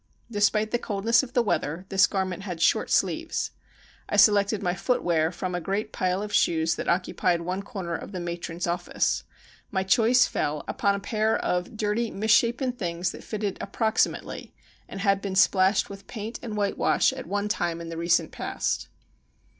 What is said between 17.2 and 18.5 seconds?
one time ivi the recent